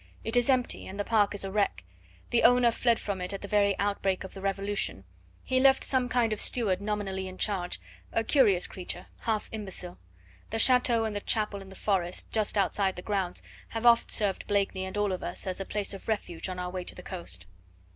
[0.23, 1.83] It is empty, and the park is a wreck;
[2.31, 5.03] the owner fled from it at the very outbreak of the revolution;
[5.43, 7.79] he left some kind of steward nominally in charge,
[8.11, 9.99] a curious creature, half imbecile;
[10.49, 14.47] the chateau and the chapel in the forest just outside the grounds have oft served
[14.47, 17.03] Blakeney and all of us as a place of refuge on our way to the
[17.03, 17.45] coast."